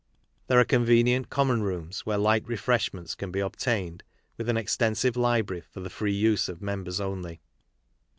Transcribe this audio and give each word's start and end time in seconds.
There 0.47 0.59
are 0.59 0.65
convenient 0.65 1.29
Common 1.29 1.61
Rooms, 1.61 2.07
where 2.07 2.17
light 2.17 2.43
refreshiuents 2.47 3.13
can. 3.15 3.29
be 3.29 3.39
obtained, 3.39 4.01
with 4.35 4.49
an 4.49 4.57
extensive 4.57 5.15
library 5.15 5.61
for 5.61 5.79
the 5.79 5.91
free 5.91 6.11
use 6.15 6.49
of 6.49 6.59
members 6.59 6.99
only. 6.99 7.39